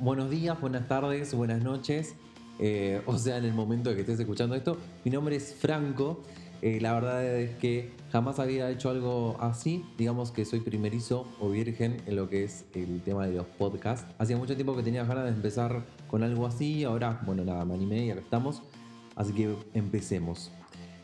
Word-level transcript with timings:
buenos 0.00 0.30
días, 0.30 0.58
buenas 0.60 0.88
tardes, 0.88 1.34
buenas 1.34 1.62
noches, 1.62 2.14
eh, 2.58 3.02
o 3.06 3.18
sea, 3.18 3.36
en 3.36 3.44
el 3.44 3.52
momento 3.52 3.90
de 3.90 3.96
que 3.96 4.02
estés 4.02 4.20
escuchando 4.20 4.54
esto. 4.54 4.76
Mi 5.04 5.10
nombre 5.10 5.36
es 5.36 5.54
Franco. 5.54 6.22
Eh, 6.62 6.78
la 6.80 6.92
verdad 6.92 7.24
es 7.24 7.56
que 7.56 7.92
jamás 8.12 8.38
había 8.38 8.68
hecho 8.70 8.90
algo 8.90 9.36
así. 9.40 9.84
Digamos 9.96 10.30
que 10.30 10.44
soy 10.44 10.60
primerizo 10.60 11.26
o 11.40 11.48
virgen 11.48 12.02
en 12.06 12.16
lo 12.16 12.28
que 12.28 12.44
es 12.44 12.66
el 12.74 13.00
tema 13.02 13.26
de 13.26 13.34
los 13.34 13.46
podcasts. 13.46 14.06
Hacía 14.18 14.36
mucho 14.36 14.54
tiempo 14.54 14.76
que 14.76 14.82
tenía 14.82 15.04
ganas 15.04 15.24
de 15.24 15.30
empezar 15.30 15.86
con 16.06 16.22
algo 16.22 16.46
así. 16.46 16.84
Ahora, 16.84 17.22
bueno, 17.24 17.44
nada, 17.44 17.64
me 17.64 17.74
animé 17.74 18.04
y 18.04 18.10
estamos. 18.10 18.62
Así 19.16 19.32
que 19.32 19.54
empecemos. 19.72 20.52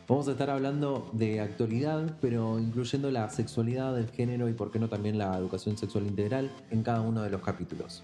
Vamos 0.07 0.27
a 0.27 0.31
estar 0.31 0.51
hablando 0.51 1.09
de 1.11 1.41
actualidad, 1.41 2.17
pero 2.21 2.59
incluyendo 2.59 3.09
la 3.09 3.27
sexualidad, 3.29 3.97
el 3.97 4.09
género 4.09 4.47
y 4.47 4.53
por 4.53 4.71
qué 4.71 4.77
no 4.77 4.89
también 4.89 5.17
la 5.17 5.35
educación 5.37 5.75
sexual 5.75 6.05
integral 6.05 6.51
en 6.69 6.83
cada 6.83 7.01
uno 7.01 7.23
de 7.23 7.31
los 7.31 7.41
capítulos. 7.41 8.03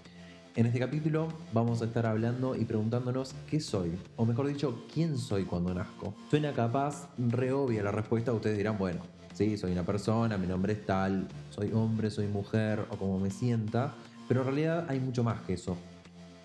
En 0.56 0.66
este 0.66 0.78
capítulo 0.78 1.26
vamos 1.52 1.82
a 1.82 1.86
estar 1.86 2.06
hablando 2.06 2.54
y 2.54 2.64
preguntándonos 2.64 3.34
qué 3.50 3.58
soy, 3.58 3.98
o 4.14 4.24
mejor 4.24 4.46
dicho, 4.46 4.84
quién 4.92 5.18
soy 5.18 5.42
cuando 5.42 5.74
nazco. 5.74 6.14
Suena 6.30 6.52
capaz 6.52 7.08
re 7.18 7.50
obvia 7.50 7.82
la 7.82 7.90
respuesta, 7.90 8.32
ustedes 8.32 8.56
dirán, 8.56 8.78
bueno, 8.78 9.00
sí, 9.32 9.56
soy 9.56 9.72
una 9.72 9.84
persona, 9.84 10.38
mi 10.38 10.46
nombre 10.46 10.74
es 10.74 10.86
tal, 10.86 11.26
soy 11.50 11.72
hombre, 11.72 12.08
soy 12.08 12.28
mujer 12.28 12.86
o 12.88 12.96
como 12.96 13.18
me 13.18 13.32
sienta, 13.32 13.94
pero 14.28 14.42
en 14.42 14.46
realidad 14.46 14.86
hay 14.88 15.00
mucho 15.00 15.24
más 15.24 15.40
que 15.40 15.54
eso. 15.54 15.76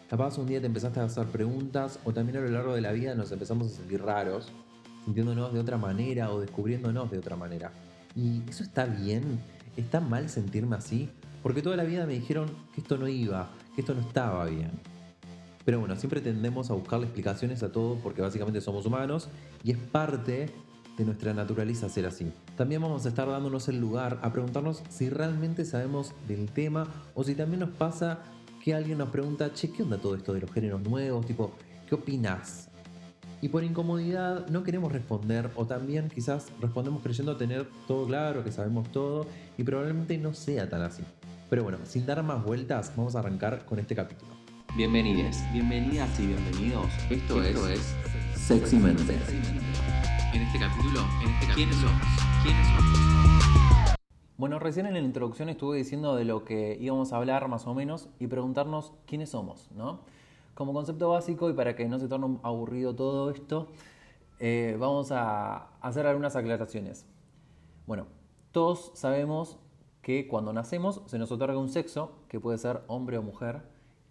Capaz 0.09 0.39
un 0.39 0.47
día 0.47 0.59
te 0.59 0.65
empezaste 0.65 0.99
a 1.01 1.03
hacer 1.03 1.27
preguntas 1.27 1.99
o 2.03 2.11
también 2.11 2.39
a 2.39 2.41
lo 2.41 2.49
largo 2.49 2.73
de 2.73 2.81
la 2.81 2.91
vida 2.93 3.13
nos 3.13 3.31
empezamos 3.31 3.67
a 3.67 3.75
sentir 3.75 4.01
raros, 4.01 4.51
sintiéndonos 5.05 5.53
de 5.53 5.59
otra 5.59 5.77
manera 5.77 6.31
o 6.31 6.39
descubriéndonos 6.39 7.11
de 7.11 7.19
otra 7.19 7.35
manera. 7.35 7.71
¿Y 8.15 8.41
eso 8.49 8.63
está 8.63 8.85
bien? 8.85 9.39
¿Está 9.77 9.99
mal 9.99 10.29
sentirme 10.29 10.77
así? 10.77 11.11
Porque 11.43 11.61
toda 11.61 11.75
la 11.75 11.83
vida 11.83 12.07
me 12.07 12.13
dijeron 12.13 12.49
que 12.73 12.81
esto 12.81 12.97
no 12.97 13.07
iba, 13.07 13.51
que 13.75 13.81
esto 13.81 13.93
no 13.93 14.01
estaba 14.01 14.45
bien. 14.45 14.71
Pero 15.65 15.79
bueno, 15.79 15.95
siempre 15.95 16.21
tendemos 16.21 16.71
a 16.71 16.73
buscarle 16.73 17.05
explicaciones 17.05 17.61
a 17.63 17.71
todo 17.71 17.95
porque 18.01 18.21
básicamente 18.21 18.61
somos 18.61 18.85
humanos 18.85 19.29
y 19.63 19.71
es 19.71 19.77
parte 19.77 20.49
de 20.97 21.05
nuestra 21.05 21.33
naturaleza 21.33 21.87
ser 21.89 22.05
así. 22.05 22.31
También 22.57 22.81
vamos 22.81 23.05
a 23.05 23.09
estar 23.09 23.27
dándonos 23.27 23.69
el 23.69 23.79
lugar 23.79 24.19
a 24.21 24.33
preguntarnos 24.33 24.83
si 24.89 25.09
realmente 25.09 25.63
sabemos 25.65 26.13
del 26.27 26.51
tema 26.51 26.87
o 27.15 27.23
si 27.23 27.35
también 27.35 27.61
nos 27.61 27.69
pasa 27.69 28.19
que 28.63 28.73
alguien 28.73 28.97
nos 28.97 29.09
pregunta, 29.09 29.53
che, 29.53 29.71
¿qué 29.71 29.83
onda 29.83 29.97
todo 29.97 30.15
esto 30.15 30.33
de 30.33 30.41
los 30.41 30.51
géneros 30.51 30.81
nuevos? 30.81 31.25
Tipo, 31.25 31.53
¿qué 31.87 31.95
opinas? 31.95 32.69
Y 33.41 33.47
por 33.47 33.63
incomodidad 33.63 34.47
no 34.49 34.63
queremos 34.63 34.91
responder 34.91 35.49
o 35.55 35.65
también 35.65 36.09
quizás 36.09 36.47
respondemos 36.59 37.01
creyendo 37.01 37.37
tener 37.37 37.69
todo 37.87 38.05
claro, 38.05 38.43
que 38.43 38.51
sabemos 38.51 38.91
todo 38.91 39.25
y 39.57 39.63
probablemente 39.63 40.17
no 40.17 40.33
sea 40.33 40.67
tan 40.67 40.81
así. 40.81 41.03
Pero 41.49 41.63
bueno, 41.63 41.79
sin 41.83 42.05
dar 42.05 42.21
más 42.21 42.45
vueltas, 42.45 42.93
vamos 42.95 43.15
a 43.15 43.19
arrancar 43.19 43.65
con 43.65 43.79
este 43.79 43.95
capítulo. 43.95 44.31
Bienvenidos, 44.77 45.37
bienvenidas 45.51 46.19
y 46.19 46.27
bienvenidos. 46.27 46.85
Esto, 47.09 47.41
es, 47.41 47.95
Sexy 48.35 48.77
Mente. 48.77 49.17
En 50.31 50.43
este 50.43 50.59
capítulo, 50.59 50.99
en 51.23 51.29
este 51.31 51.53
¿quiénes 51.55 51.75
somos? 51.77 52.01
¿Quiénes 52.43 52.67
somos? 52.67 53.95
Bueno, 54.37 54.59
recién 54.59 54.85
en 54.85 54.93
la 54.93 54.99
introducción 54.99 55.49
estuve 55.49 55.77
diciendo 55.77 56.15
de 56.15 56.23
lo 56.23 56.45
que 56.45 56.77
íbamos 56.79 57.13
a 57.13 57.17
hablar 57.17 57.47
más 57.47 57.65
o 57.65 57.73
menos 57.73 58.09
y 58.19 58.27
preguntarnos 58.27 58.93
quiénes 59.07 59.31
somos, 59.31 59.71
¿no? 59.71 60.01
Como 60.53 60.71
concepto 60.71 61.09
básico 61.09 61.49
y 61.49 61.53
para 61.53 61.75
que 61.75 61.87
no 61.87 61.97
se 61.97 62.07
torne 62.07 62.37
aburrido 62.43 62.93
todo 62.93 63.31
esto, 63.31 63.71
eh, 64.39 64.77
vamos 64.79 65.11
a 65.11 65.69
hacer 65.81 66.05
algunas 66.05 66.35
aclaraciones. 66.35 67.07
Bueno, 67.87 68.05
todos 68.51 68.91
sabemos 68.93 69.57
que 70.01 70.27
cuando 70.27 70.53
nacemos 70.53 71.01
se 71.05 71.19
nos 71.19 71.31
otorga 71.31 71.57
un 71.57 71.69
sexo, 71.69 72.13
que 72.27 72.39
puede 72.39 72.57
ser 72.57 72.81
hombre 72.87 73.17
o 73.17 73.23
mujer, 73.23 73.61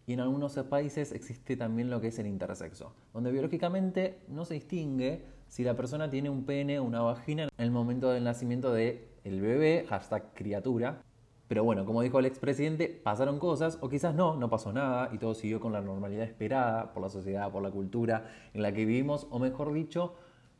y 0.06 0.14
en 0.14 0.20
algunos 0.20 0.54
países 0.70 1.12
existe 1.12 1.56
también 1.56 1.90
lo 1.90 2.00
que 2.00 2.08
es 2.08 2.18
el 2.18 2.26
intersexo, 2.26 2.94
donde 3.12 3.30
biológicamente 3.30 4.20
no 4.28 4.46
se 4.46 4.54
distingue 4.54 5.24
si 5.48 5.64
la 5.64 5.76
persona 5.76 6.10
tiene 6.10 6.30
un 6.30 6.44
pene 6.44 6.78
o 6.78 6.84
una 6.84 7.02
vagina 7.02 7.44
en 7.44 7.64
el 7.64 7.70
momento 7.70 8.10
del 8.10 8.24
nacimiento 8.24 8.72
del 8.72 9.04
el 9.24 9.40
bebé, 9.40 9.84
hashtag 9.88 10.32
criatura. 10.34 11.02
Pero 11.46 11.64
bueno, 11.64 11.84
como 11.84 12.02
dijo 12.02 12.18
el 12.18 12.26
expresidente, 12.26 12.88
pasaron 12.88 13.38
cosas, 13.38 13.78
o 13.80 13.88
quizás 13.88 14.14
no, 14.14 14.36
no 14.36 14.50
pasó 14.50 14.72
nada, 14.72 15.10
y 15.12 15.18
todo 15.18 15.34
siguió 15.34 15.60
con 15.60 15.72
la 15.72 15.80
normalidad 15.80 16.24
esperada 16.24 16.92
por 16.92 17.02
la 17.02 17.08
sociedad, 17.08 17.50
por 17.50 17.62
la 17.62 17.70
cultura 17.70 18.30
en 18.52 18.62
la 18.62 18.72
que 18.72 18.84
vivimos, 18.84 19.26
o 19.30 19.38
mejor 19.38 19.72
dicho, 19.72 20.14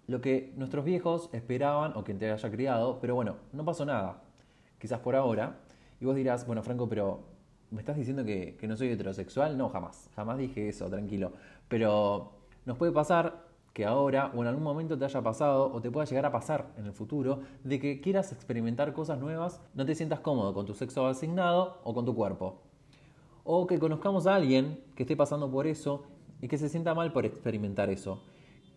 lo 0.07 0.21
que 0.23 0.53
nuestros 0.57 0.85
viejos 0.85 1.29
esperaban 1.33 1.95
o 1.95 2.05
quien 2.05 2.19
te 2.19 2.31
haya 2.31 2.51
criado, 2.51 2.99
pero 3.01 3.15
bueno, 3.15 3.37
no 3.53 3.65
pasó 3.65 3.85
nada 3.85 4.23
quizás 4.79 5.01
por 5.01 5.17
ahora, 5.17 5.59
y 6.01 6.05
vos 6.05 6.15
dirás, 6.15 6.47
bueno, 6.47 6.63
Franco, 6.63 6.89
pero 6.89 7.21
¿me 7.71 7.81
estás 7.81 7.97
diciendo 7.97 8.25
que, 8.25 8.57
no 8.67 8.77
soy 8.77 8.89
heterosexual? 8.89 9.59
No, 9.59 9.69
jamás, 9.69 10.09
jamás 10.15 10.39
dije 10.39 10.69
eso, 10.69 10.89
tranquilo. 10.89 11.33
Pero 11.69 12.33
nos 12.65 12.77
puede 12.77 12.93
pasar 12.93 13.47
que 13.73 13.85
ahora 13.85 14.33
o 14.35 14.43
en 14.43 14.49
algún 14.49 14.65
momento 14.65 14.99
te 14.99 15.05
haya 15.05 15.23
pasado 15.23 15.73
o 15.73 15.81
te 15.81 15.91
pueda 15.91 16.07
llegar 16.07 16.27
a 16.27 16.33
pasar 16.33 16.73
en 16.77 16.87
el 16.87 16.93
futuro 16.93 17.41
de 17.63 17.79
que 17.79 18.01
quieras 18.01 18.33
experimentar 18.33 18.93
cosas 18.93 19.19
nuevas, 19.19 19.61
no 19.75 19.85
te 19.85 19.95
sientas 19.95 20.21
cómodo 20.21 20.55
con 20.55 20.67
tu 20.67 20.75
sexo 20.75 21.07
asignado 21.07 21.79
o 21.85 21.95
con 21.95 22.05
tu 22.05 22.15
cuerpo. 22.15 22.63
O 23.45 23.67
que 23.67 23.79
conozcamos 23.79 24.27
a 24.27 24.35
alguien 24.35 24.81
que 24.95 25.05
esté 25.05 25.17
pasando 25.17 25.51
por 25.51 25.67
eso 25.67 26.05
y 26.41 26.49
que 26.49 26.59
se 26.59 26.69
sienta 26.69 26.95
mal 26.95 27.13
por 27.13 27.25
experimentar 27.25 27.91
eso 27.91 28.23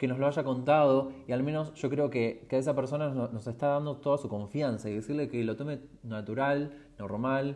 que 0.02 0.08
nos 0.08 0.18
lo 0.18 0.26
haya 0.26 0.44
contado 0.44 1.12
y 1.28 1.32
al 1.32 1.44
menos 1.44 1.76
yo 1.76 1.88
creo 1.92 2.10
que, 2.10 2.48
que 2.50 2.58
esa 2.58 2.76
persona 2.76 3.10
nos, 3.10 3.46
está 3.46 3.68
dando 3.68 3.98
toda 3.98 4.18
su 4.18 4.30
confianza 4.30 4.90
y 4.90 4.96
decirle 4.96 5.30
que 5.30 5.44
lo 5.44 5.56
tome 5.56 5.78
natural, 6.02 6.74
normal, 6.98 7.56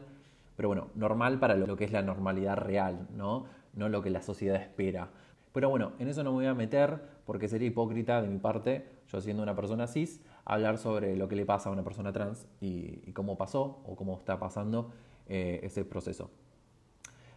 pero 0.55 0.69
bueno, 0.69 0.89
normal 0.93 1.39
para 1.39 1.55
lo, 1.55 1.75
que 1.75 1.85
es 1.85 1.91
la 1.91 2.03
normalidad 2.03 2.57
real, 2.57 3.07
¿no? 3.15 3.47
No 3.73 3.89
lo 3.89 4.03
que 4.03 4.11
la 4.11 4.21
sociedad 4.21 4.61
espera. 4.61 5.09
Pero 5.53 5.71
bueno, 5.71 5.93
en 5.97 6.07
eso 6.07 6.23
no 6.23 6.33
me 6.33 6.35
voy 6.35 6.45
a 6.45 6.53
meter 6.53 7.01
porque 7.25 7.47
sería 7.47 7.67
hipócrita 7.67 8.21
de 8.21 8.27
mi 8.27 8.37
parte, 8.37 8.91
yo 9.11 9.21
siendo 9.21 9.41
una 9.41 9.55
persona 9.55 9.87
cis, 9.87 10.21
hablar 10.43 10.77
sobre 10.77 11.15
lo 11.15 11.27
que 11.27 11.35
le 11.35 11.47
pasa 11.47 11.69
a 11.69 11.71
una 11.71 11.83
persona 11.83 12.13
trans 12.13 12.45
y, 12.61 13.11
cómo 13.13 13.39
pasó 13.39 13.81
o 13.87 13.95
cómo 13.95 14.19
está 14.19 14.37
pasando 14.37 14.91
eh, 15.25 15.61
ese 15.63 15.83
proceso. 15.83 16.29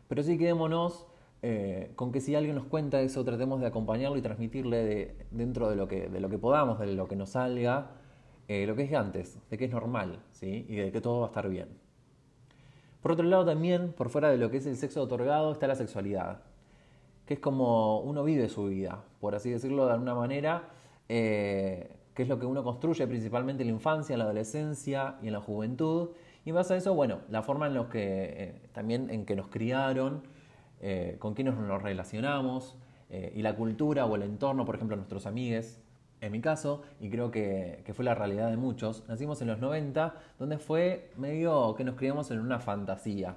Pero 0.07 0.23
sí 0.23 0.37
quedémonos 0.37 1.07
eh, 1.41 1.93
con 1.95 2.11
que 2.11 2.21
si 2.21 2.35
alguien 2.35 2.57
nos 2.57 2.65
cuenta 2.65 3.01
eso, 3.01 3.25
tratemos 3.25 3.61
de 3.61 3.67
acompañarlo 3.67 4.17
y 4.17 4.23
transmitirle 4.23 5.15
dentro 5.31 5.71
de 5.71 5.77
lo, 5.77 5.87
que, 5.87 6.09
de 6.09 6.21
lo 6.21 6.29
que 6.29 6.39
podamos, 6.39 6.81
de 6.81 6.93
lo 6.95 7.07
que 7.07 7.15
nos 7.15 7.31
salga, 7.31 7.93
eh, 8.49 8.67
lo 8.67 8.75
que 8.75 8.83
es 8.83 8.93
antes, 8.95 9.39
de 9.49 9.59
que 9.59 9.67
es 9.67 9.71
normal, 9.71 10.21
¿sí? 10.33 10.67
Y 10.69 10.77
de 10.77 10.91
que 10.91 11.01
todo 11.01 11.21
va 11.21 11.27
a 11.27 11.29
estar 11.29 11.49
bien. 11.49 11.69
Por 13.03 13.13
otro 13.13 13.25
lado, 13.25 13.45
también, 13.45 13.93
por 13.93 14.09
fuera 14.09 14.31
de 14.31 14.39
lo 14.39 14.51
que 14.51 14.57
es 14.57 14.67
el 14.67 14.77
sexo 14.77 15.03
otorgado, 15.03 15.53
está 15.53 15.69
la 15.69 15.77
sexualidad, 15.77 16.43
que 17.25 17.35
es 17.35 17.41
como 17.41 18.01
uno 18.01 18.25
vive 18.25 18.49
su 18.49 18.65
vida, 18.67 19.05
por 19.21 19.35
así 19.37 19.51
decirlo 19.51 19.87
de 19.87 19.93
alguna 19.93 20.15
manera, 20.15 20.71
eh, 21.09 21.95
que 22.15 22.23
es 22.25 22.29
lo 22.29 22.41
que 22.41 22.47
uno 22.47 22.65
construye 22.65 23.07
principalmente 23.07 23.63
en 23.63 23.69
la 23.69 23.75
infancia, 23.75 24.15
en 24.15 24.19
la 24.19 24.25
adolescencia 24.25 25.19
y 25.23 25.29
en 25.29 25.35
la 25.35 25.41
juventud. 25.41 26.11
Y 26.45 26.51
más 26.51 26.71
a 26.73 26.77
eso, 26.77 26.95
bueno, 26.95 27.21
la 27.29 27.43
forma 27.43 27.69
en 27.69 27.75
la 27.75 27.89
que 27.89 28.63
también 28.73 29.11
en 29.11 29.25
que 29.25 29.37
nos 29.37 29.49
criaron, 29.49 30.23
eh, 30.81 31.17
con 31.19 31.35
quiénes 31.35 31.55
nos 31.55 31.83
relacionamos 31.83 32.77
eh, 33.11 33.33
y 33.35 33.43
la 33.43 33.57
cultura 33.57 34.07
o 34.07 34.15
el 34.17 34.23
entorno, 34.23 34.65
por 34.65 34.77
ejemplo, 34.77 34.97
nuestros 34.97 35.27
amigues. 35.27 35.81
En 36.21 36.33
mi 36.33 36.41
caso, 36.41 36.83
y 37.01 37.11
creo 37.11 37.31
que, 37.31 37.85
fue 37.95 38.05
la 38.05 38.15
realidad 38.15 38.51
de 38.51 38.57
muchos, 38.57 39.05
nacimos 39.09 39.41
en 39.41 39.49
los 39.49 39.61
90, 39.61 40.15
donde 40.39 40.59
fue 40.59 41.11
medio 41.17 41.75
que 41.77 41.85
nos 41.85 41.95
criamos 41.95 42.31
en 42.31 42.41
una 42.41 42.59
fantasía, 42.59 43.37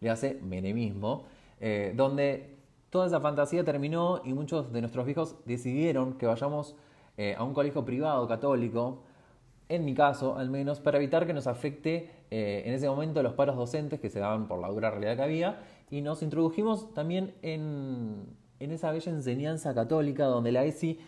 le 0.00 0.10
hace 0.10 0.34
menemismo, 0.42 1.24
eh, 1.60 1.92
donde 1.96 2.56
toda 2.90 3.06
esa 3.06 3.20
fantasía 3.20 3.64
terminó 3.64 4.22
y 4.24 4.32
muchos 4.32 4.72
de 4.72 4.80
nuestros 4.80 5.06
viejos 5.06 5.36
decidieron 5.44 6.14
que 6.14 6.26
vayamos 6.26 6.76
a 7.38 7.42
un 7.42 7.54
colegio 7.54 7.82
privado 7.82 8.28
católico, 8.28 9.02
en 9.68 9.84
mi 9.84 9.94
caso 9.94 10.36
al 10.36 10.50
menos, 10.50 10.80
para 10.80 10.98
evitar 10.98 11.26
que 11.26 11.32
nos 11.34 11.46
afecte 11.46 12.10
en 12.30 12.74
ese 12.74 12.88
momento 12.88 13.22
los 13.22 13.34
paros 13.34 13.56
docentes 13.56 14.00
que 14.00 14.10
se 14.10 14.18
daban 14.18 14.48
por 14.48 14.60
la 14.60 14.68
dura 14.68 14.90
realidad 14.90 15.16
que 15.16 15.22
había 15.22 15.60
y 15.90 16.00
nos 16.00 16.22
introdujimos 16.22 16.92
también 16.94 17.34
en, 17.42 18.26
esa 18.58 18.90
bella 18.90 19.12
enseñanza 19.12 19.74
católica 19.74 20.24
donde 20.24 20.50
la 20.52 20.64
ESI 20.64 20.98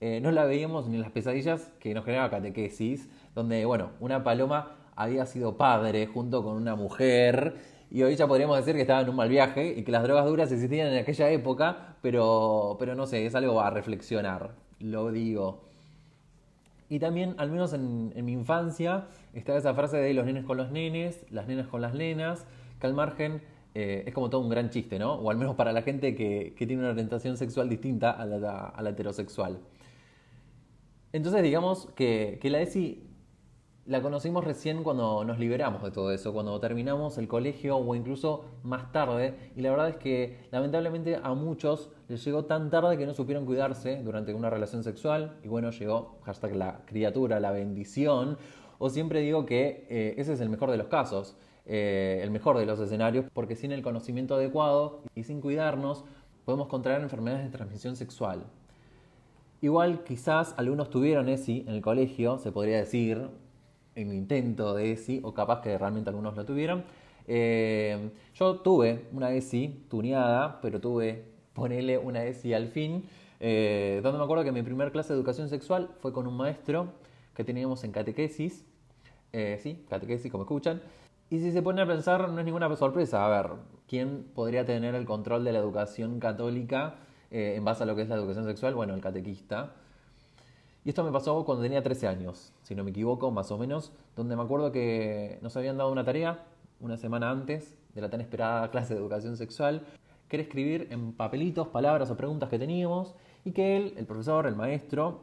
eh, 0.00 0.20
no 0.20 0.30
la 0.30 0.44
veíamos 0.44 0.88
ni 0.88 0.96
en 0.96 1.02
las 1.02 1.10
pesadillas 1.10 1.72
que 1.78 1.94
nos 1.94 2.04
generaba 2.04 2.30
catequesis, 2.30 3.08
donde, 3.34 3.64
bueno, 3.64 3.90
una 4.00 4.24
paloma 4.24 4.76
había 4.96 5.26
sido 5.26 5.56
padre 5.56 6.06
junto 6.06 6.42
con 6.42 6.56
una 6.56 6.74
mujer 6.74 7.54
y 7.90 8.02
hoy 8.02 8.16
ya 8.16 8.26
podríamos 8.26 8.56
decir 8.56 8.74
que 8.74 8.80
estaba 8.80 9.02
en 9.02 9.08
un 9.08 9.16
mal 9.16 9.28
viaje 9.28 9.74
y 9.76 9.84
que 9.84 9.92
las 9.92 10.02
drogas 10.02 10.26
duras 10.26 10.50
existían 10.50 10.88
en 10.88 10.98
aquella 10.98 11.30
época, 11.30 11.96
pero, 12.02 12.76
pero 12.78 12.94
no 12.94 13.06
sé, 13.06 13.24
es 13.26 13.34
algo 13.34 13.60
a 13.60 13.70
reflexionar, 13.70 14.54
lo 14.80 15.12
digo. 15.12 15.65
Y 16.88 16.98
también, 17.00 17.34
al 17.38 17.50
menos 17.50 17.72
en, 17.72 18.12
mi 18.24 18.32
infancia, 18.32 19.08
estaba 19.34 19.58
esa 19.58 19.74
frase 19.74 19.96
de 19.96 20.14
los 20.14 20.24
nenes 20.24 20.44
con 20.44 20.56
los 20.56 20.70
nenes, 20.70 21.24
las 21.30 21.48
nenas 21.48 21.66
con 21.66 21.80
las 21.80 21.94
nenas, 21.94 22.46
que 22.80 22.86
al 22.86 22.94
margen 22.94 23.42
eh, 23.74 24.04
es 24.06 24.14
como 24.14 24.30
todo 24.30 24.40
un 24.40 24.48
gran 24.48 24.70
chiste, 24.70 24.98
¿no? 24.98 25.14
O 25.14 25.30
al 25.30 25.36
menos 25.36 25.56
para 25.56 25.72
la 25.72 25.82
gente 25.82 26.14
que, 26.14 26.54
tiene 26.56 26.78
una 26.78 26.90
orientación 26.90 27.36
sexual 27.36 27.68
distinta 27.68 28.10
a 28.10 28.24
la, 28.24 28.90
heterosexual. 28.90 29.58
Entonces 31.12 31.42
digamos 31.42 31.88
que, 31.96 32.38
la 32.44 32.60
ESI 32.60 33.02
La 33.86 34.02
conocimos 34.02 34.42
recién 34.42 34.82
cuando 34.82 35.22
nos 35.22 35.38
liberamos 35.38 35.80
de 35.80 35.92
todo 35.92 36.10
eso, 36.10 36.32
cuando 36.32 36.58
terminamos 36.58 37.18
el 37.18 37.28
colegio 37.28 37.76
o 37.76 37.94
incluso 37.94 38.44
más 38.64 38.90
tarde. 38.90 39.52
Y 39.54 39.60
la 39.60 39.70
verdad 39.70 39.90
es 39.90 39.96
que 39.96 40.38
lamentablemente 40.50 41.20
a 41.22 41.34
muchos 41.34 41.92
les 42.08 42.24
llegó 42.24 42.46
tan 42.46 42.68
tarde 42.68 42.98
que 42.98 43.06
no 43.06 43.14
supieron 43.14 43.46
cuidarse 43.46 44.02
durante 44.02 44.34
una 44.34 44.50
relación 44.50 44.82
sexual. 44.82 45.38
Y 45.44 45.46
bueno, 45.46 45.70
llegó 45.70 46.18
hashtag 46.24 46.56
la 46.56 46.80
criatura, 46.84 47.38
la 47.38 47.52
bendición. 47.52 48.38
O 48.78 48.90
siempre 48.90 49.20
digo 49.20 49.46
que 49.46 49.86
eh, 49.88 50.14
ese 50.18 50.32
es 50.32 50.40
el 50.40 50.48
mejor 50.48 50.72
de 50.72 50.78
los 50.78 50.88
casos, 50.88 51.36
eh, 51.64 52.18
el 52.24 52.32
mejor 52.32 52.58
de 52.58 52.66
los 52.66 52.80
escenarios, 52.80 53.26
porque 53.32 53.54
sin 53.54 53.70
el 53.70 53.82
conocimiento 53.82 54.34
adecuado 54.34 55.02
y 55.14 55.22
sin 55.22 55.40
cuidarnos 55.40 56.04
podemos 56.44 56.66
contraer 56.66 57.02
enfermedades 57.02 57.44
de 57.44 57.50
transmisión 57.50 57.94
sexual. 57.94 58.46
Igual 59.60 60.02
quizás 60.02 60.54
algunos 60.58 60.90
tuvieron 60.90 61.28
ESI 61.28 61.64
en 61.68 61.74
el 61.74 61.82
colegio, 61.82 62.38
se 62.38 62.50
podría 62.50 62.78
decir, 62.78 63.28
en 63.96 64.12
intento 64.12 64.74
de 64.74 64.92
ESI, 64.92 65.20
o 65.24 65.34
capaz 65.34 65.62
que 65.62 65.76
realmente 65.76 66.10
algunos 66.10 66.36
lo 66.36 66.44
tuvieron. 66.44 66.84
Eh, 67.26 68.10
yo 68.34 68.60
tuve 68.60 69.06
una 69.12 69.32
ESI 69.32 69.86
tuneada, 69.90 70.60
pero 70.60 70.80
tuve, 70.80 71.24
ponele 71.54 71.98
una 71.98 72.24
ESI 72.24 72.54
al 72.54 72.68
fin, 72.68 73.04
eh, 73.40 74.00
donde 74.02 74.18
me 74.18 74.24
acuerdo 74.24 74.44
que 74.44 74.52
mi 74.52 74.62
primer 74.62 74.92
clase 74.92 75.12
de 75.12 75.18
educación 75.18 75.48
sexual 75.48 75.90
fue 76.00 76.12
con 76.12 76.26
un 76.26 76.36
maestro 76.36 76.92
que 77.34 77.42
teníamos 77.42 77.82
en 77.84 77.92
catequesis, 77.92 78.64
eh, 79.32 79.58
sí, 79.62 79.84
catequesis 79.88 80.30
como 80.30 80.44
escuchan, 80.44 80.80
y 81.28 81.40
si 81.40 81.50
se 81.50 81.60
pone 81.60 81.82
a 81.82 81.86
pensar 81.86 82.28
no 82.28 82.38
es 82.38 82.44
ninguna 82.44 82.74
sorpresa, 82.76 83.26
a 83.26 83.42
ver, 83.42 83.52
¿quién 83.88 84.24
podría 84.34 84.64
tener 84.64 84.94
el 84.94 85.04
control 85.06 85.44
de 85.44 85.52
la 85.52 85.58
educación 85.58 86.20
católica 86.20 86.94
en 87.32 87.64
base 87.64 87.82
a 87.82 87.86
lo 87.86 87.96
que 87.96 88.02
es 88.02 88.08
la 88.08 88.14
educación 88.14 88.44
sexual? 88.46 88.74
Bueno, 88.76 88.94
el 88.94 89.00
catequista. 89.00 89.74
Y 90.86 90.90
esto 90.90 91.02
me 91.02 91.10
pasó 91.10 91.44
cuando 91.44 91.64
tenía 91.64 91.82
13 91.82 92.06
años, 92.06 92.52
si 92.62 92.76
no 92.76 92.84
me 92.84 92.90
equivoco, 92.90 93.32
más 93.32 93.50
o 93.50 93.58
menos, 93.58 93.90
donde 94.14 94.36
me 94.36 94.42
acuerdo 94.42 94.70
que 94.70 95.40
nos 95.42 95.56
habían 95.56 95.76
dado 95.76 95.90
una 95.90 96.04
tarea 96.04 96.44
una 96.78 96.96
semana 96.96 97.28
antes 97.28 97.74
de 97.92 98.00
la 98.00 98.08
tan 98.08 98.20
esperada 98.20 98.70
clase 98.70 98.94
de 98.94 99.00
educación 99.00 99.36
sexual, 99.36 99.84
que 100.28 100.36
era 100.36 100.44
escribir 100.44 100.86
en 100.92 101.12
papelitos 101.12 101.66
palabras 101.66 102.08
o 102.12 102.16
preguntas 102.16 102.48
que 102.48 102.60
teníamos 102.60 103.16
y 103.44 103.50
que 103.50 103.76
él, 103.76 103.94
el 103.96 104.06
profesor, 104.06 104.46
el 104.46 104.54
maestro, 104.54 105.22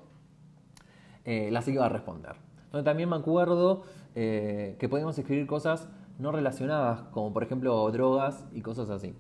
eh, 1.23 1.49
las 1.49 1.65
iba 1.69 1.85
a 1.85 1.89
responder. 1.89 2.35
Donde 2.73 2.83
también 2.83 3.07
me 3.07 3.15
acuerdo 3.15 3.83
eh, 4.15 4.75
que 4.79 4.89
podíamos 4.89 5.17
escribir 5.17 5.47
cosas 5.47 5.87
no 6.19 6.33
relacionadas, 6.33 7.03
como 7.03 7.31
por 7.31 7.41
ejemplo 7.41 7.89
drogas 7.89 8.43
y 8.51 8.59
cosas 8.59 8.89
así. 8.89 9.15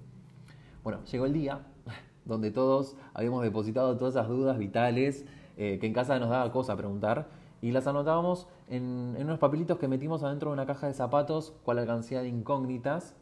Bueno, 0.83 1.05
llegó 1.05 1.25
el 1.25 1.31
día 1.31 1.61
donde 2.25 2.51
todos 2.51 2.97
habíamos 3.13 3.43
depositado 3.43 3.95
todas 3.95 4.15
esas 4.15 4.27
dudas 4.27 4.57
vitales 4.57 5.25
eh, 5.57 5.77
que 5.79 5.87
en 5.87 5.93
casa 5.93 6.19
nos 6.19 6.29
daba 6.29 6.51
cosa 6.51 6.75
preguntar, 6.75 7.27
y 7.61 7.71
las 7.71 7.87
anotábamos 7.87 8.47
en, 8.67 9.15
unos 9.19 9.39
papelitos 9.39 9.77
que 9.77 9.87
metimos 9.87 10.23
adentro 10.23 10.49
de 10.49 10.53
una 10.53 10.65
caja 10.65 10.87
de 10.87 10.93
zapatos, 10.93 11.53
cual 11.63 11.79
alcancía 11.79 12.21
de 12.21 12.27
incógnitas, 12.27 13.15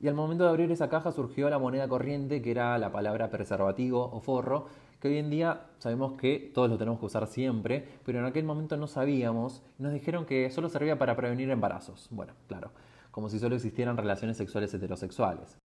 y 0.00 0.08
al 0.08 0.14
momento 0.14 0.44
de 0.44 0.50
abrir 0.50 0.70
esa 0.72 0.88
caja 0.88 1.12
surgió 1.12 1.50
la 1.50 1.58
moneda 1.58 1.86
corriente, 1.88 2.42
que 2.42 2.50
era 2.50 2.76
la 2.78 2.90
palabra 2.90 3.30
preservativo 3.30 4.10
o 4.12 4.20
forro, 4.20 4.66
que 4.98 5.08
hoy 5.08 5.18
en 5.18 5.30
día 5.30 5.66
sabemos 5.78 6.14
que 6.14 6.50
todos 6.54 6.70
lo 6.70 6.78
tenemos 6.78 7.00
que 7.00 7.06
usar 7.06 7.26
siempre, 7.26 7.86
pero 8.04 8.18
en 8.18 8.24
aquel 8.24 8.44
momento 8.44 8.76
no 8.76 8.86
sabíamos, 8.86 9.62
nos 9.78 9.92
dijeron 9.92 10.24
que 10.24 10.50
solo 10.50 10.68
servía 10.68 10.98
para 10.98 11.16
prevenir 11.16 11.50
embarazos. 11.50 12.08
Bueno, 12.10 12.32
claro, 12.48 12.70
como 13.10 13.28
si 13.28 13.38
solo 13.38 13.56
existieran 13.56 13.96
relaciones 13.96 14.36
sexuales 14.36 14.72
heterosexuales. 14.72 15.61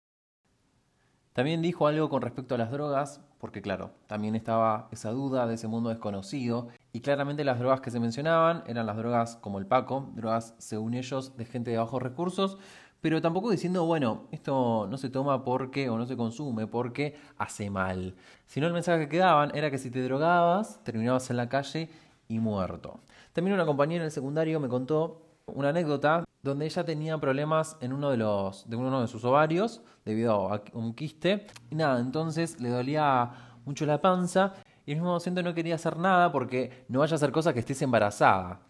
También 1.34 1.62
dijo 1.62 1.88
algo 1.88 2.10
con 2.10 2.22
respecto 2.22 2.56
a 2.56 2.58
las 2.58 2.72
drogas, 2.72 3.22
porque 3.40 3.62
claro, 3.62 3.92
también 4.08 4.36
estaba 4.36 4.90
esa 4.92 5.12
duda 5.12 5.48
de 5.48 5.56
ese 5.56 5.68
mundo 5.68 5.90
desconocido, 5.90 6.68
y 6.92 7.00
claramente 7.00 7.46
las 7.46 7.58
drogas 7.58 7.80
que 7.80 7.90
se 7.90 8.00
mencionaban 8.02 8.64
eran 8.68 8.86
las 8.86 8.98
drogas 8.98 9.38
como 9.38 9.58
el 9.58 9.66
Paco, 9.66 10.10
drogas 10.14 10.56
según 10.58 10.94
ellos 10.94 11.38
de 11.38 11.46
gente 11.46 11.72
de 11.72 11.78
bajos 11.78 12.02
recursos, 12.02 12.58
pero 13.00 13.22
tampoco 13.22 13.50
diciendo, 13.50 13.86
bueno, 13.86 14.28
esto 14.32 14.88
no 14.90 14.98
se 14.98 15.10
toma 15.10 15.44
porque 15.44 15.90
o 15.90 15.98
no 15.98 16.06
se 16.06 16.16
consume 16.16 16.68
porque 16.68 17.16
hace 17.38 17.70
mal. 17.70 18.14
Sino 18.46 18.68
el 18.68 18.74
mensaje 18.74 19.00
que 19.00 19.10
quedaban 19.10 19.56
era 19.56 19.72
que 19.72 19.80
si 19.80 19.90
te 19.90 20.04
drogabas, 20.04 20.84
terminabas 20.84 21.30
en 21.32 21.38
la 21.38 21.50
calle 21.50 21.90
y 22.28 22.40
muerto. 22.40 23.00
También 23.34 23.56
una 23.56 23.66
compañera 23.66 24.04
en 24.04 24.06
el 24.06 24.12
secundario 24.12 24.60
me 24.60 24.68
contó 24.68 25.22
una 25.48 25.70
anécdota 25.70 26.26
donde 26.44 26.66
ella 26.66 26.84
tenía 26.84 27.18
problemas 27.18 27.78
en 27.82 27.94
uno 27.94 28.10
de, 28.10 28.18
los, 28.18 28.70
de 28.70 28.76
uno 28.76 29.02
de 29.02 29.08
sus 29.08 29.24
ovarios 29.26 29.82
debido 30.06 30.54
a 30.54 30.62
un 30.74 30.94
quiste. 30.94 31.46
Y 31.70 31.76
nada, 31.76 32.00
entonces 32.00 32.60
le 32.60 32.70
dolía 32.70 33.32
mucho 33.66 33.86
la 33.86 34.02
panza 34.02 34.54
y 34.86 34.92
al 34.92 34.98
mismo 34.98 35.14
momento 35.14 35.44
no 35.44 35.54
quería 35.54 35.76
hacer 35.76 35.98
nada 35.98 36.32
porque 36.32 36.86
no 36.88 37.00
vaya 37.00 37.14
a 37.14 37.16
hacer 37.16 37.32
cosas 37.32 37.54
que 37.54 37.60
estés 37.60 37.82
embarazada. 37.82 38.62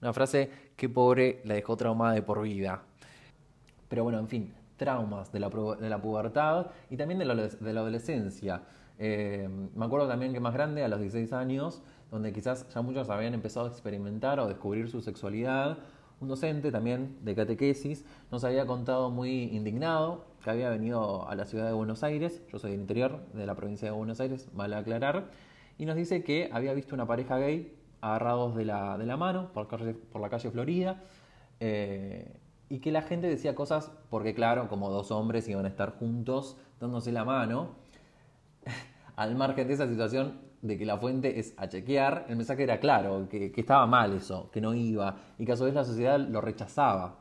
Una 0.00 0.12
frase 0.12 0.50
que 0.76 0.88
pobre 0.88 1.42
la 1.44 1.54
dejó 1.54 1.76
traumada 1.76 2.14
de 2.14 2.22
por 2.22 2.40
vida. 2.40 2.82
Pero 3.88 4.04
bueno, 4.04 4.18
en 4.18 4.28
fin, 4.28 4.54
traumas 4.76 5.30
de 5.30 5.40
la, 5.40 5.50
de 5.50 5.90
la 5.90 6.00
pubertad 6.00 6.68
y 6.88 6.96
también 6.96 7.18
de 7.18 7.26
la, 7.26 7.34
de 7.34 7.72
la 7.72 7.80
adolescencia. 7.80 8.62
Eh, 8.98 9.48
me 9.74 9.84
acuerdo 9.84 10.08
también 10.08 10.32
que 10.32 10.40
más 10.40 10.54
grande, 10.54 10.82
a 10.84 10.88
los 10.88 11.00
16 11.00 11.32
años, 11.34 11.82
donde 12.10 12.32
quizás 12.32 12.66
ya 12.72 12.80
muchos 12.80 13.10
habían 13.10 13.34
empezado 13.34 13.66
a 13.66 13.68
experimentar 13.68 14.40
o 14.40 14.48
descubrir 14.48 14.88
su 14.88 15.02
sexualidad, 15.02 15.78
un 16.20 16.28
docente 16.28 16.70
también 16.70 17.18
de 17.22 17.34
catequesis 17.34 18.04
nos 18.30 18.44
había 18.44 18.66
contado 18.66 19.10
muy 19.10 19.44
indignado 19.44 20.26
que 20.44 20.50
había 20.50 20.68
venido 20.70 21.28
a 21.28 21.34
la 21.34 21.44
ciudad 21.46 21.66
de 21.66 21.72
Buenos 21.72 22.02
Aires, 22.02 22.42
yo 22.50 22.58
soy 22.58 22.72
del 22.72 22.80
interior 22.80 23.20
de 23.32 23.46
la 23.46 23.54
provincia 23.54 23.90
de 23.90 23.96
Buenos 23.96 24.20
Aires, 24.20 24.48
vale 24.52 24.76
aclarar, 24.76 25.30
y 25.78 25.86
nos 25.86 25.96
dice 25.96 26.22
que 26.22 26.50
había 26.52 26.72
visto 26.74 26.94
una 26.94 27.06
pareja 27.06 27.38
gay 27.38 27.74
agarrados 28.00 28.54
de 28.54 28.64
la, 28.64 28.96
de 28.98 29.06
la 29.06 29.16
mano 29.16 29.52
por, 29.52 29.68
la 30.20 30.28
calle 30.28 30.50
Florida, 30.50 31.02
eh, 31.58 32.36
y 32.68 32.78
que 32.78 32.92
la 32.92 33.02
gente 33.02 33.26
decía 33.26 33.54
cosas, 33.54 33.90
porque 34.08 34.34
claro, 34.34 34.68
como 34.68 34.90
dos 34.90 35.10
hombres 35.10 35.48
iban 35.48 35.64
a 35.64 35.68
estar 35.68 35.98
juntos 35.98 36.56
dándose 36.80 37.12
la 37.12 37.24
mano, 37.24 37.76
al 39.16 39.36
margen 39.36 39.68
de 39.68 39.74
esa 39.74 39.88
situación 39.88 40.49
de 40.62 40.76
que 40.76 40.84
la 40.84 40.98
fuente 40.98 41.38
es 41.38 41.54
a 41.56 41.68
chequear, 41.68 42.26
el 42.28 42.36
mensaje 42.36 42.62
era 42.62 42.78
claro, 42.80 43.28
que, 43.28 43.52
estaba 43.56 43.86
mal 43.86 44.12
eso, 44.12 44.50
que 44.50 44.60
no 44.60 44.74
iba, 44.74 45.16
y 45.38 45.44
que 45.44 45.52
a 45.52 45.56
su 45.56 45.64
vez 45.64 45.74
la 45.74 45.84
sociedad 45.84 46.18
lo 46.18 46.40
rechazaba. 46.40 47.16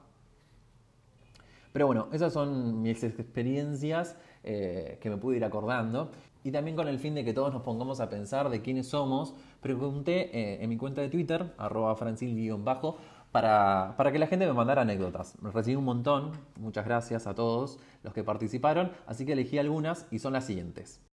Pero 1.72 1.88
bueno, 1.88 2.08
esas 2.12 2.34
son 2.34 2.82
mis 2.82 3.04
experiencias 3.04 4.18
eh, 4.44 4.98
que 5.02 5.10
me 5.10 5.18
pude 5.18 5.38
ir 5.38 5.46
acordando. 5.46 6.12
Y 6.44 6.52
también 6.52 6.76
con 6.76 6.88
el 6.88 7.00
fin 7.00 7.16
de 7.16 7.26
que 7.26 7.34
todos 7.34 7.54
nos 7.54 7.64
pongamos 7.64 8.00
a 8.00 8.10
pensar 8.10 8.50
de 8.50 8.62
quiénes 8.62 8.88
somos, 8.88 9.36
pregunté 9.62 10.36
eh, 10.38 10.64
en 10.64 10.70
mi 10.70 10.78
cuenta 10.78 11.02
de 11.02 11.10
Twitter, 11.10 11.54
arroba 11.58 11.96
francil-bajo, 11.96 12.98
para, 13.32 13.94
para, 13.98 14.12
que 14.12 14.20
la 14.20 14.28
gente 14.28 14.48
me 14.48 14.54
mandara 14.54 14.82
anécdotas. 14.82 15.38
Recibí 15.42 15.76
un 15.76 15.84
montón, 15.84 16.32
muchas 16.58 16.86
gracias 16.86 17.28
a 17.28 17.36
todos 17.36 17.78
los 18.04 18.14
que 18.14 18.24
participaron, 18.24 18.92
así 19.06 19.26
que 19.26 19.34
elegí 19.34 19.58
algunas 19.60 20.08
y 20.12 20.20
son 20.20 20.34
las 20.34 20.46
siguientes. 20.46 21.06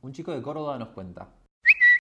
Un 0.00 0.12
chico 0.12 0.32
de 0.32 0.42
Córdoba 0.42 0.78
nos 0.78 0.88
cuenta. 0.88 1.28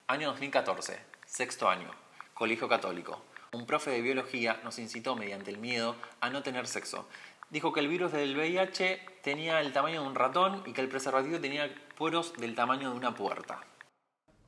Año 0.08 0.28
2014, 0.28 1.00
sexto 1.26 1.68
año, 1.68 1.90
colegio 2.32 2.68
católico. 2.68 3.22
Un 3.52 3.66
profe 3.66 3.90
de 3.90 4.02
biología 4.02 4.60
nos 4.62 4.78
incitó 4.78 5.16
mediante 5.16 5.50
el 5.50 5.58
miedo 5.58 5.96
a 6.20 6.30
no 6.30 6.44
tener 6.44 6.68
sexo. 6.68 7.08
Dijo 7.50 7.72
que 7.72 7.80
el 7.80 7.88
virus 7.88 8.12
del 8.12 8.36
VIH 8.36 9.00
tenía 9.24 9.60
el 9.60 9.72
tamaño 9.72 10.02
de 10.02 10.06
un 10.06 10.14
ratón 10.14 10.62
y 10.64 10.72
que 10.72 10.80
el 10.80 10.88
preservativo 10.88 11.40
tenía 11.40 11.74
poros 11.98 12.34
del 12.34 12.54
tamaño 12.54 12.90
de 12.90 12.96
una 12.96 13.16
puerta. 13.16 13.58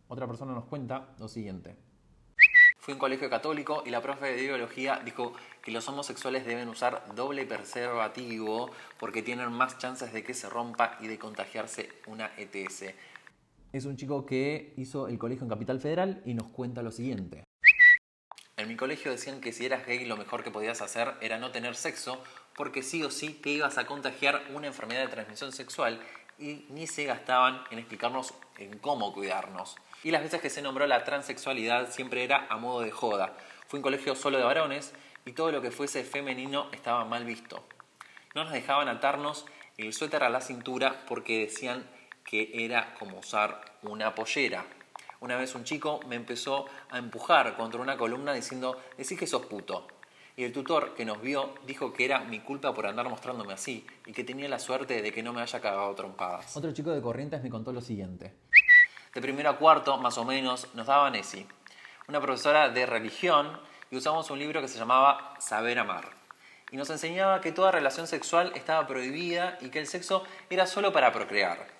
Otra 0.06 0.28
persona 0.28 0.52
nos 0.52 0.66
cuenta 0.66 1.08
lo 1.18 1.26
siguiente. 1.26 1.76
Fui 2.78 2.92
a 2.92 2.94
un 2.94 3.00
colegio 3.00 3.28
católico 3.28 3.82
y 3.84 3.90
la 3.90 4.00
profe 4.00 4.26
de 4.26 4.40
biología 4.40 5.02
dijo 5.04 5.32
que 5.60 5.72
los 5.72 5.88
homosexuales 5.88 6.46
deben 6.46 6.68
usar 6.68 7.02
doble 7.16 7.44
preservativo 7.46 8.70
porque 8.96 9.24
tienen 9.24 9.50
más 9.50 9.76
chances 9.78 10.12
de 10.12 10.22
que 10.22 10.34
se 10.34 10.48
rompa 10.48 10.96
y 11.00 11.08
de 11.08 11.18
contagiarse 11.18 11.90
una 12.06 12.30
ETS 12.36 12.94
es 13.72 13.84
un 13.84 13.96
chico 13.96 14.24
que 14.24 14.74
hizo 14.76 15.08
el 15.08 15.18
colegio 15.18 15.44
en 15.44 15.50
Capital 15.50 15.80
Federal 15.80 16.22
y 16.24 16.34
nos 16.34 16.48
cuenta 16.48 16.82
lo 16.82 16.90
siguiente. 16.90 17.44
En 18.56 18.68
mi 18.68 18.76
colegio 18.76 19.12
decían 19.12 19.40
que 19.40 19.52
si 19.52 19.66
eras 19.66 19.86
gay 19.86 20.04
lo 20.04 20.16
mejor 20.16 20.42
que 20.42 20.50
podías 20.50 20.82
hacer 20.82 21.14
era 21.20 21.38
no 21.38 21.52
tener 21.52 21.76
sexo 21.76 22.22
porque 22.56 22.82
sí 22.82 23.04
o 23.04 23.10
sí 23.10 23.28
te 23.30 23.50
ibas 23.50 23.78
a 23.78 23.86
contagiar 23.86 24.42
una 24.52 24.66
enfermedad 24.66 25.02
de 25.02 25.08
transmisión 25.08 25.52
sexual 25.52 26.00
y 26.38 26.66
ni 26.70 26.86
se 26.86 27.04
gastaban 27.04 27.62
en 27.70 27.78
explicarnos 27.78 28.34
en 28.58 28.78
cómo 28.78 29.12
cuidarnos. 29.12 29.76
Y 30.02 30.10
las 30.10 30.22
veces 30.22 30.40
que 30.40 30.50
se 30.50 30.62
nombró 30.62 30.86
la 30.86 31.04
transexualidad 31.04 31.92
siempre 31.92 32.24
era 32.24 32.46
a 32.48 32.56
modo 32.56 32.80
de 32.80 32.90
joda. 32.90 33.36
Fue 33.68 33.78
un 33.78 33.82
colegio 33.82 34.16
solo 34.16 34.38
de 34.38 34.44
varones 34.44 34.92
y 35.24 35.32
todo 35.32 35.52
lo 35.52 35.62
que 35.62 35.70
fuese 35.70 36.02
femenino 36.02 36.68
estaba 36.72 37.04
mal 37.04 37.24
visto. 37.24 37.62
No 38.34 38.44
nos 38.44 38.52
dejaban 38.52 38.88
atarnos 38.88 39.46
el 39.76 39.92
suéter 39.92 40.24
a 40.24 40.30
la 40.30 40.40
cintura 40.40 41.04
porque 41.06 41.40
decían 41.40 41.88
que 42.28 42.64
era 42.64 42.94
como 42.98 43.18
usar 43.18 43.58
una 43.82 44.14
pollera. 44.14 44.66
Una 45.20 45.36
vez 45.36 45.54
un 45.54 45.64
chico 45.64 46.00
me 46.06 46.14
empezó 46.14 46.66
a 46.90 46.98
empujar 46.98 47.56
contra 47.56 47.80
una 47.80 47.96
columna 47.96 48.34
diciendo, 48.34 48.78
decís 48.98 49.18
que 49.18 49.26
sos 49.26 49.46
puto. 49.46 49.88
Y 50.36 50.44
el 50.44 50.52
tutor 50.52 50.94
que 50.94 51.06
nos 51.06 51.22
vio 51.22 51.54
dijo 51.66 51.92
que 51.92 52.04
era 52.04 52.20
mi 52.20 52.40
culpa 52.40 52.74
por 52.74 52.86
andar 52.86 53.08
mostrándome 53.08 53.54
así 53.54 53.84
y 54.04 54.12
que 54.12 54.24
tenía 54.24 54.46
la 54.46 54.58
suerte 54.58 55.00
de 55.00 55.10
que 55.10 55.22
no 55.22 55.32
me 55.32 55.40
haya 55.40 55.60
cagado 55.60 55.94
trompadas. 55.94 56.54
Otro 56.54 56.70
chico 56.72 56.90
de 56.90 57.00
Corrientes 57.00 57.42
me 57.42 57.48
contó 57.48 57.72
lo 57.72 57.80
siguiente. 57.80 58.34
De 59.14 59.22
primero 59.22 59.48
a 59.48 59.56
cuarto, 59.56 59.96
más 59.96 60.18
o 60.18 60.24
menos, 60.24 60.68
nos 60.74 60.86
daban 60.86 61.14
ESI. 61.14 61.46
Una 62.08 62.20
profesora 62.20 62.68
de 62.68 62.84
religión 62.84 63.58
y 63.90 63.96
usamos 63.96 64.30
un 64.30 64.38
libro 64.38 64.60
que 64.60 64.68
se 64.68 64.78
llamaba 64.78 65.34
Saber 65.40 65.78
Amar. 65.78 66.10
Y 66.70 66.76
nos 66.76 66.90
enseñaba 66.90 67.40
que 67.40 67.52
toda 67.52 67.72
relación 67.72 68.06
sexual 68.06 68.52
estaba 68.54 68.86
prohibida 68.86 69.56
y 69.62 69.70
que 69.70 69.78
el 69.78 69.86
sexo 69.86 70.24
era 70.50 70.66
solo 70.66 70.92
para 70.92 71.10
procrear. 71.10 71.77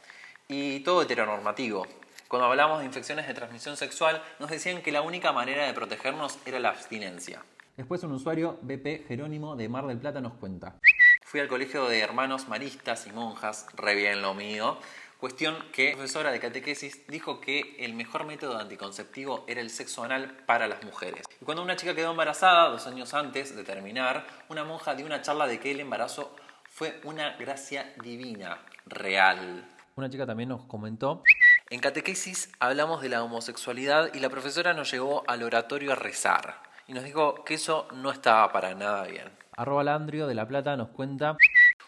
Y 0.51 0.81
todo 0.81 1.03
heteronormativo. 1.03 1.87
Cuando 2.27 2.47
hablamos 2.47 2.79
de 2.79 2.87
infecciones 2.87 3.27
de 3.27 3.35
transmisión 3.35 3.77
sexual, 3.77 4.23
nos 4.39 4.49
decían 4.49 4.81
que 4.81 4.91
la 4.91 5.03
única 5.03 5.31
manera 5.31 5.67
de 5.67 5.75
protegernos 5.75 6.39
era 6.47 6.59
la 6.59 6.71
abstinencia. 6.71 7.43
Después 7.77 8.03
un 8.03 8.13
usuario, 8.13 8.59
BP 8.63 9.07
Jerónimo 9.07 9.57
de 9.57 9.69
Mar 9.69 9.87
del 9.87 9.99
Plata, 9.99 10.23
nos 10.23 10.33
cuenta. 10.33 10.77
Fui 11.23 11.41
al 11.41 11.49
colegio 11.49 11.87
de 11.87 12.01
hermanos 12.01 12.49
maristas 12.49 13.07
y 13.07 13.13
monjas, 13.13 13.67
re 13.75 13.95
bien 13.95 14.23
lo 14.23 14.33
mío. 14.33 14.79
Cuestión 15.21 15.55
que 15.71 15.91
la 15.91 15.97
profesora 15.97 16.33
de 16.33 16.41
catequesis 16.41 17.07
dijo 17.09 17.43
que 17.43 17.77
el 17.81 17.93
mejor 17.93 18.25
método 18.25 18.57
anticonceptivo 18.57 19.45
era 19.49 19.61
el 19.61 19.69
sexo 19.69 20.03
anal 20.03 20.45
para 20.47 20.67
las 20.67 20.83
mujeres. 20.83 21.27
Y 21.43 21.45
cuando 21.45 21.63
una 21.63 21.77
chica 21.77 21.95
quedó 21.95 22.13
embarazada, 22.13 22.71
dos 22.71 22.87
años 22.87 23.13
antes 23.13 23.55
de 23.55 23.65
terminar, 23.65 24.27
una 24.49 24.65
monja 24.65 24.95
dio 24.95 25.05
una 25.05 25.21
charla 25.21 25.47
de 25.47 25.61
que 25.61 25.73
el 25.73 25.81
embarazo 25.81 26.35
fue 26.71 27.01
una 27.05 27.37
gracia 27.37 27.93
divina, 28.03 28.65
real. 28.87 29.69
Una 29.99 30.09
chica 30.09 30.27
también 30.27 30.51
nos 30.51 30.63
comentó. 30.63 31.25
En 31.71 31.81
catequesis 31.81 32.53
hablamos 32.61 33.03
de 33.03 33.09
la 33.09 33.25
homosexualidad 33.25 34.15
y 34.15 34.21
la 34.21 34.31
profesora 34.31 34.73
nos 34.73 34.93
llevó 34.93 35.25
al 35.27 35.43
oratorio 35.43 35.91
a 35.91 35.97
rezar. 35.97 36.63
Y 36.87 36.93
nos 36.93 37.03
dijo 37.03 37.43
que 37.43 37.55
eso 37.55 37.89
no 37.93 38.13
estaba 38.13 38.53
para 38.53 38.77
nada 38.77 39.09
bien. 39.09 39.29
Arroba 39.57 39.83
Landrio 39.83 40.29
de 40.29 40.37
La 40.37 40.47
Plata 40.47 40.77
nos 40.77 40.91
cuenta. 40.91 41.37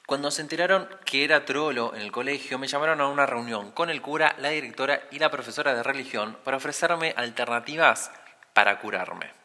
Cuando 0.09 0.33
se 0.33 0.43
enteraron 0.43 0.89
que 1.05 1.23
era 1.23 1.45
trolo 1.45 1.95
en 1.95 2.01
el 2.01 2.11
colegio, 2.11 2.59
me 2.59 2.67
llamaron 2.67 3.01
a 3.01 3.07
una 3.07 3.27
reunión 3.27 3.71
con 3.71 3.91
el 3.91 4.03
cura, 4.03 4.35
la 4.39 4.49
directora 4.49 5.03
y 5.13 5.21
la 5.21 5.31
profesora 5.31 5.73
de 5.73 5.85
religión 5.85 6.37
para 6.43 6.57
ofrecerme 6.57 7.15
alternativas 7.17 8.11
para 8.55 8.81
curarme. 8.81 9.40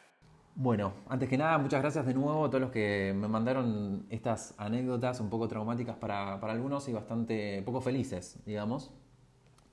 Bueno, 0.57 0.93
antes 1.09 1.27
que 1.27 1.37
nada, 1.37 1.57
muchas 1.57 1.81
gracias 1.81 2.05
de 2.05 2.13
nuevo 2.13 2.45
a 2.45 2.49
todos 2.49 2.61
los 2.61 2.71
que 2.71 3.13
me 3.13 3.27
mandaron 3.27 4.05
estas 4.09 4.53
anécdotas 4.57 5.19
un 5.19 5.29
poco 5.29 5.49
traumáticas 5.49 5.97
para, 5.97 6.39
para 6.39 6.53
algunos 6.53 6.87
y 6.87 6.93
bastante 6.93 7.61
poco 7.63 7.81
felices, 7.81 8.39
digamos. 8.45 8.89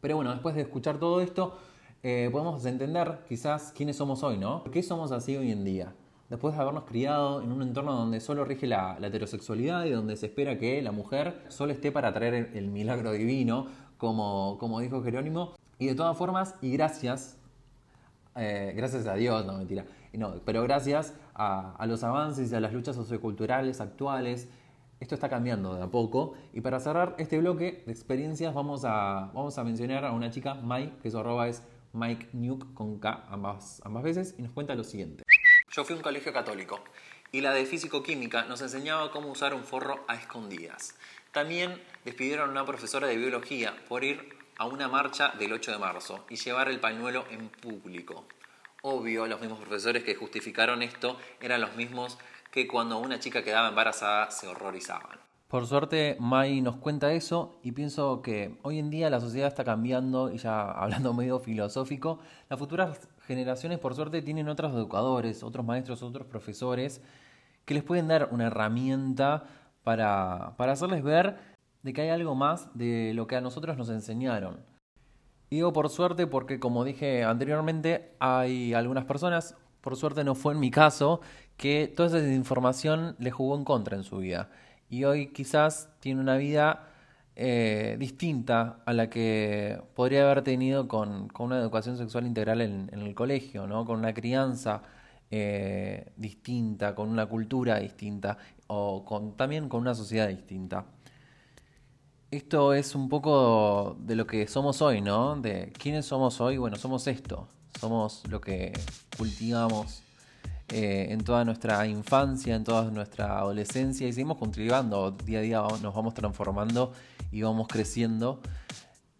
Pero 0.00 0.16
bueno, 0.16 0.32
después 0.32 0.56
de 0.56 0.62
escuchar 0.62 0.98
todo 0.98 1.20
esto, 1.20 1.56
eh, 2.02 2.28
podemos 2.32 2.66
entender 2.66 3.20
quizás 3.28 3.72
quiénes 3.76 3.94
somos 3.96 4.24
hoy, 4.24 4.38
¿no? 4.38 4.64
¿Por 4.64 4.72
qué 4.72 4.82
somos 4.82 5.12
así 5.12 5.36
hoy 5.36 5.52
en 5.52 5.64
día? 5.64 5.94
después 6.32 6.54
de 6.54 6.62
habernos 6.62 6.84
criado 6.84 7.42
en 7.42 7.52
un 7.52 7.60
entorno 7.60 7.92
donde 7.92 8.18
solo 8.18 8.46
rige 8.46 8.66
la, 8.66 8.96
heterosexualidad 9.02 9.84
y 9.84 9.90
donde 9.90 10.16
se 10.16 10.26
espera 10.26 10.58
que 10.58 10.80
la 10.80 10.90
mujer 10.90 11.42
solo 11.48 11.74
esté 11.74 11.92
para 11.92 12.10
traer 12.14 12.52
el, 12.54 12.68
milagro 12.68 13.12
divino, 13.12 13.66
como, 13.98 14.56
como, 14.58 14.80
dijo 14.80 15.02
Jerónimo. 15.02 15.52
Y 15.78 15.88
de 15.88 15.94
todas 15.94 16.16
formas, 16.16 16.54
y 16.62 16.72
gracias, 16.72 17.36
eh, 18.34 18.72
gracias 18.74 19.06
a 19.06 19.14
Dios, 19.14 19.44
no 19.44 19.58
mentira, 19.58 19.84
no, 20.18 20.34
pero 20.44 20.62
gracias 20.62 21.14
a, 21.34 21.84
los 21.86 22.04
avances 22.04 22.52
y 22.52 22.54
a 22.54 22.60
las 22.60 22.72
luchas 22.72 22.96
socioculturales 22.96 23.80
actuales, 23.80 24.48
esto 25.00 25.14
está 25.14 25.28
cambiando 25.28 25.74
de 25.74 25.82
a 25.82 25.86
poco. 25.88 26.34
Y 26.52 26.60
para 26.60 26.80
cerrar 26.80 27.16
este 27.18 27.38
bloque 27.38 27.82
de 27.86 27.92
experiencias, 27.92 28.54
vamos 28.54 28.84
a, 28.84 29.30
vamos 29.34 29.58
a 29.58 29.64
mencionar 29.64 30.04
a 30.04 30.12
una 30.12 30.30
chica, 30.30 30.54
Mike, 30.54 30.98
que 31.02 31.10
su 31.10 31.18
arroba 31.18 31.48
es 31.48 31.62
Mike 31.92 32.28
Nuke 32.32 32.74
con 32.74 32.98
K 32.98 33.24
ambas, 33.28 33.80
ambas 33.84 34.02
veces, 34.02 34.34
y 34.38 34.42
nos 34.42 34.52
cuenta 34.52 34.74
lo 34.74 34.84
siguiente. 34.84 35.24
Yo 35.70 35.84
fui 35.84 35.94
a 35.94 35.96
un 35.96 36.02
colegio 36.02 36.32
católico 36.32 36.80
y 37.30 37.40
la 37.40 37.54
de 37.54 37.64
físico-química 37.64 38.44
nos 38.44 38.60
enseñaba 38.60 39.10
cómo 39.10 39.28
usar 39.30 39.54
un 39.54 39.64
forro 39.64 40.04
a 40.06 40.16
escondidas. 40.16 40.94
También 41.32 41.80
despidieron 42.04 42.50
a 42.50 42.52
una 42.52 42.66
profesora 42.66 43.06
de 43.06 43.16
biología 43.16 43.74
por 43.88 44.04
ir 44.04 44.36
a 44.58 44.66
una 44.66 44.86
marcha 44.88 45.32
del 45.38 45.54
8 45.54 45.72
de 45.72 45.78
marzo 45.78 46.26
y 46.28 46.36
llevar 46.36 46.68
el 46.68 46.78
pañuelo 46.78 47.24
en 47.30 47.48
público. 47.48 48.26
Obvio, 48.84 49.28
los 49.28 49.40
mismos 49.40 49.60
profesores 49.60 50.02
que 50.02 50.16
justificaron 50.16 50.82
esto 50.82 51.16
eran 51.40 51.60
los 51.60 51.76
mismos 51.76 52.18
que 52.50 52.66
cuando 52.66 52.98
una 52.98 53.20
chica 53.20 53.44
quedaba 53.44 53.68
embarazada 53.68 54.32
se 54.32 54.48
horrorizaban. 54.48 55.20
Por 55.46 55.68
suerte, 55.68 56.16
Mai 56.18 56.62
nos 56.62 56.78
cuenta 56.78 57.12
eso 57.12 57.60
y 57.62 57.70
pienso 57.70 58.22
que 58.22 58.58
hoy 58.62 58.80
en 58.80 58.90
día 58.90 59.08
la 59.08 59.20
sociedad 59.20 59.46
está 59.46 59.62
cambiando 59.62 60.32
y 60.32 60.38
ya 60.38 60.62
hablando 60.72 61.14
medio 61.14 61.38
filosófico, 61.38 62.18
las 62.50 62.58
futuras 62.58 63.08
generaciones, 63.24 63.78
por 63.78 63.94
suerte, 63.94 64.20
tienen 64.20 64.48
otros 64.48 64.72
educadores, 64.72 65.44
otros 65.44 65.64
maestros, 65.64 66.02
otros 66.02 66.26
profesores 66.26 67.00
que 67.64 67.74
les 67.74 67.84
pueden 67.84 68.08
dar 68.08 68.30
una 68.32 68.48
herramienta 68.48 69.44
para, 69.84 70.54
para 70.56 70.72
hacerles 70.72 71.04
ver 71.04 71.38
de 71.84 71.92
que 71.92 72.00
hay 72.00 72.08
algo 72.08 72.34
más 72.34 72.76
de 72.76 73.12
lo 73.14 73.28
que 73.28 73.36
a 73.36 73.40
nosotros 73.40 73.76
nos 73.76 73.90
enseñaron. 73.90 74.72
Digo 75.52 75.70
por 75.74 75.90
suerte 75.90 76.26
porque, 76.26 76.58
como 76.58 76.82
dije 76.82 77.24
anteriormente, 77.24 78.14
hay 78.20 78.72
algunas 78.72 79.04
personas, 79.04 79.54
por 79.82 79.96
suerte 79.96 80.24
no 80.24 80.34
fue 80.34 80.54
en 80.54 80.60
mi 80.60 80.70
caso, 80.70 81.20
que 81.58 81.92
toda 81.94 82.08
esa 82.08 82.26
información 82.32 83.16
le 83.18 83.30
jugó 83.30 83.54
en 83.58 83.64
contra 83.64 83.94
en 83.94 84.02
su 84.02 84.16
vida. 84.16 84.48
Y 84.88 85.04
hoy 85.04 85.26
quizás 85.26 85.90
tiene 86.00 86.22
una 86.22 86.38
vida 86.38 86.88
eh, 87.36 87.96
distinta 87.98 88.78
a 88.86 88.94
la 88.94 89.10
que 89.10 89.78
podría 89.94 90.22
haber 90.22 90.40
tenido 90.40 90.88
con, 90.88 91.28
una 91.38 91.58
educación 91.58 91.98
sexual 91.98 92.26
integral 92.26 92.62
en, 92.62 92.88
el 92.90 93.14
colegio, 93.14 93.66
¿no? 93.66 93.84
con 93.84 93.98
una 93.98 94.14
crianza 94.14 94.80
eh, 95.30 96.12
distinta, 96.16 96.94
con 96.94 97.10
una 97.10 97.26
cultura 97.26 97.78
distinta 97.78 98.38
o 98.68 99.04
con, 99.04 99.36
también 99.36 99.68
con 99.68 99.82
una 99.82 99.94
sociedad 99.94 100.28
distinta. 100.28 100.86
Esto 102.32 102.72
es 102.72 102.94
un 102.94 103.10
poco 103.10 103.94
de 104.00 104.16
lo 104.16 104.26
que 104.26 104.48
somos 104.48 104.80
hoy, 104.80 105.02
¿no? 105.02 105.36
De 105.36 105.70
quiénes 105.78 106.06
somos 106.06 106.40
hoy. 106.40 106.56
Bueno, 106.56 106.76
somos 106.76 107.06
esto. 107.06 107.46
Somos 107.78 108.22
lo 108.26 108.40
que 108.40 108.72
cultivamos 109.18 110.02
eh, 110.70 111.08
en 111.10 111.22
toda 111.24 111.44
nuestra 111.44 111.86
infancia, 111.86 112.54
en 112.54 112.64
toda 112.64 112.90
nuestra 112.90 113.36
adolescencia 113.38 114.08
y 114.08 114.14
seguimos 114.14 114.38
cultivando. 114.38 115.10
Día 115.10 115.40
a 115.40 115.42
día 115.42 115.62
nos 115.82 115.94
vamos 115.94 116.14
transformando 116.14 116.94
y 117.30 117.42
vamos 117.42 117.68
creciendo, 117.68 118.40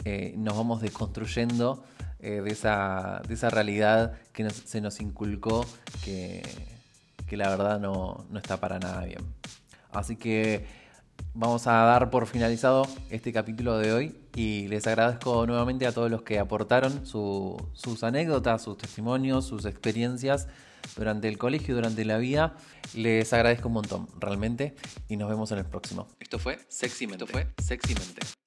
eh, 0.06 0.32
nos 0.38 0.56
vamos 0.56 0.80
desconstruyendo 0.80 1.84
eh, 2.18 2.40
de, 2.40 2.50
esa, 2.50 3.20
de, 3.28 3.34
esa, 3.34 3.50
realidad 3.50 4.14
que 4.32 4.48
se 4.48 4.80
nos 4.80 5.00
inculcó 5.02 5.66
que, 6.02 6.42
que 7.26 7.36
la 7.36 7.50
verdad 7.50 7.78
no, 7.78 8.24
no 8.30 8.38
está 8.38 8.56
para 8.56 8.78
nada 8.78 9.04
bien. 9.04 9.20
Así 9.90 10.16
que 10.16 10.64
vamos 11.34 11.66
a 11.66 11.72
dar 11.72 12.10
por 12.10 12.26
finalizado 12.26 12.86
este 13.10 13.32
capítulo 13.32 13.78
de 13.78 13.92
hoy 13.92 14.14
y 14.34 14.68
les 14.68 14.86
agradezco 14.86 15.46
nuevamente 15.46 15.86
a 15.86 15.92
todos 15.92 16.10
los 16.10 16.22
que 16.22 16.38
aportaron 16.38 17.06
sus 17.06 18.02
anécdotas, 18.02 18.62
sus 18.62 18.76
testimonios, 18.76 19.46
sus 19.46 19.64
experiencias 19.64 20.48
durante 20.96 21.28
el 21.28 21.38
colegio, 21.38 21.74
durante 21.74 22.04
la 22.04 22.18
vida. 22.18 22.56
Les 22.94 23.32
agradezco 23.32 23.68
un 23.68 23.74
montón, 23.74 24.08
realmente, 24.18 24.74
y 25.08 25.16
nos 25.16 25.28
vemos 25.28 25.50
en 25.52 25.58
el 25.58 25.64
próximo. 25.64 26.08
Esto 26.18 26.38
fue 26.38 26.58
Sexy 26.68 27.06
Mente. 27.06 27.24
Esto 27.24 27.32
fue 27.32 27.46
Sexy 27.62 27.94
Mente. 27.94 28.41